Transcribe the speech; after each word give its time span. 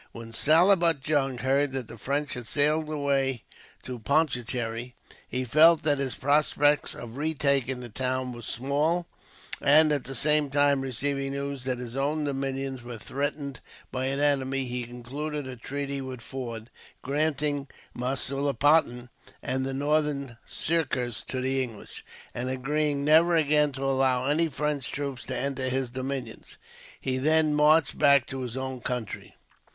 When 0.13 0.31
Salabut 0.33 1.07
Jung 1.07 1.37
heard 1.37 1.73
that 1.73 1.87
the 1.87 1.95
French 1.95 2.33
had 2.33 2.47
sailed 2.47 2.89
away 2.89 3.43
to 3.83 3.99
Pondicherry, 3.99 4.95
he 5.27 5.43
felt 5.43 5.83
that 5.83 5.99
his 5.99 6.15
prospects 6.15 6.95
of 6.95 7.17
retaking 7.17 7.81
the 7.81 7.89
town 7.89 8.31
were 8.31 8.41
small; 8.41 9.05
and, 9.61 9.91
at 9.91 10.05
the 10.05 10.15
same 10.15 10.49
time 10.49 10.81
receiving 10.81 11.33
news 11.33 11.65
that 11.65 11.77
his 11.77 11.95
own 11.95 12.23
dominions 12.23 12.81
were 12.81 12.97
threatened 12.97 13.61
by 13.91 14.05
an 14.07 14.19
enemy, 14.19 14.65
he 14.65 14.85
concluded 14.85 15.45
a 15.45 15.55
treaty 15.55 16.01
with 16.01 16.21
Forde, 16.21 16.71
granting 17.03 17.67
Masulipatam 17.95 19.09
and 19.43 19.63
the 19.63 19.71
Northern 19.75 20.39
Sirkars 20.47 21.21
to 21.27 21.39
the 21.41 21.61
English, 21.61 22.03
and 22.33 22.49
agreeing 22.49 23.05
never 23.05 23.35
again 23.35 23.71
to 23.73 23.83
allow 23.83 24.25
any 24.25 24.47
French 24.47 24.91
troops 24.91 25.23
to 25.25 25.37
enter 25.37 25.69
his 25.69 25.91
dominions. 25.91 26.57
He 26.99 27.17
then 27.19 27.53
marched 27.53 27.99
back 27.99 28.25
to 28.29 28.41
his 28.41 28.57
own 28.57 28.79
country. 28.81 29.35